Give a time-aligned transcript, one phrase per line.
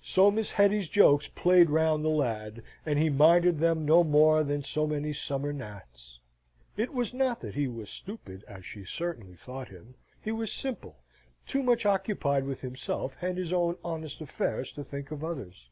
[0.00, 4.62] So Miss Hetty's jokes played round the lad, and he minded them no more than
[4.62, 6.18] so many summer gnats.
[6.78, 11.02] It was not that he was stupid, as she certainly thought him: he was simple,
[11.46, 15.68] too much occupied with himself and his own honest affairs to think of others.